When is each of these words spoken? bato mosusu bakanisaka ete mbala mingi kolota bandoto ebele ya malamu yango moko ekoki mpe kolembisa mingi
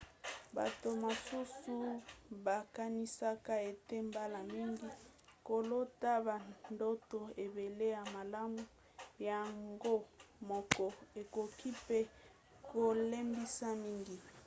bato 0.55 0.87
mosusu 1.03 1.75
bakanisaka 2.45 3.53
ete 3.71 3.95
mbala 4.09 4.39
mingi 4.53 4.89
kolota 5.47 6.11
bandoto 6.27 7.19
ebele 7.45 7.85
ya 7.95 8.03
malamu 8.15 8.61
yango 9.29 9.95
moko 10.49 10.85
ekoki 11.21 11.69
mpe 11.79 11.99
kolembisa 12.67 13.67
mingi 13.83 14.17